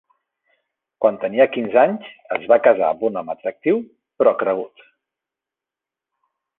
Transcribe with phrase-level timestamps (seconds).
[1.05, 2.09] Quan tenia quinze anys,
[2.39, 3.85] es va casar amb un home atractiu
[4.19, 4.87] però cregut.